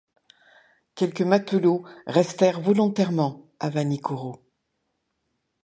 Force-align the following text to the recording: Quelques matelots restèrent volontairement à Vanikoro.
Quelques 0.95 1.21
matelots 1.21 1.83
restèrent 2.07 2.59
volontairement 2.59 3.45
à 3.59 3.69
Vanikoro. 3.69 4.43